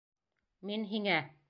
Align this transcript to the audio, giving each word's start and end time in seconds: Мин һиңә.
Мин 0.71 0.89
һиңә. 0.95 1.23